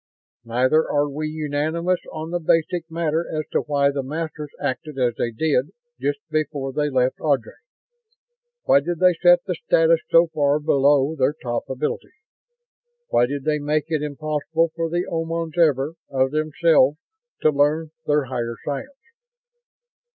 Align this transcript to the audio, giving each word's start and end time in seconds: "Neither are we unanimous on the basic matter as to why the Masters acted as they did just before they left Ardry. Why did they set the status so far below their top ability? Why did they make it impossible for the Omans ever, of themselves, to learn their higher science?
"Neither 0.45 0.89
are 0.91 1.07
we 1.07 1.27
unanimous 1.27 1.99
on 2.11 2.31
the 2.31 2.39
basic 2.39 2.89
matter 2.89 3.23
as 3.37 3.43
to 3.51 3.59
why 3.59 3.91
the 3.91 4.01
Masters 4.01 4.49
acted 4.59 4.97
as 4.97 5.13
they 5.15 5.29
did 5.29 5.73
just 5.99 6.17
before 6.31 6.73
they 6.73 6.89
left 6.89 7.19
Ardry. 7.21 7.53
Why 8.63 8.79
did 8.79 8.97
they 8.97 9.13
set 9.21 9.43
the 9.45 9.53
status 9.53 9.99
so 10.09 10.25
far 10.33 10.59
below 10.59 11.15
their 11.15 11.33
top 11.39 11.69
ability? 11.69 12.13
Why 13.09 13.27
did 13.27 13.43
they 13.43 13.59
make 13.59 13.91
it 13.91 14.01
impossible 14.01 14.71
for 14.75 14.89
the 14.89 15.05
Omans 15.07 15.55
ever, 15.59 15.93
of 16.09 16.31
themselves, 16.31 16.97
to 17.43 17.51
learn 17.51 17.91
their 18.07 18.23
higher 18.25 18.55
science? 18.65 18.97